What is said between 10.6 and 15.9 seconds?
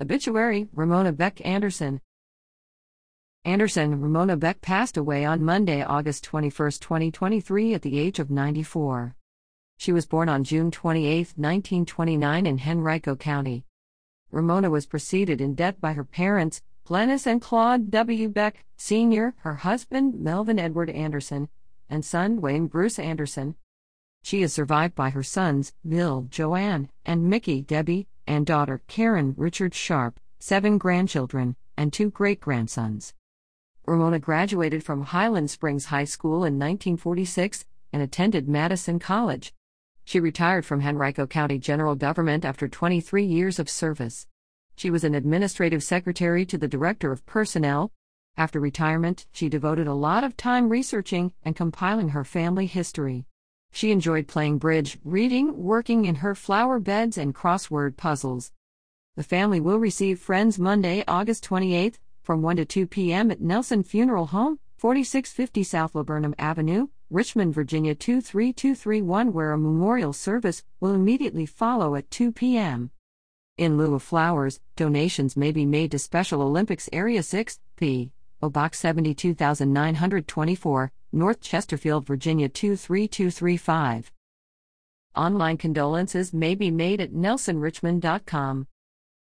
28, 1929, in Henrico County. Ramona was preceded in death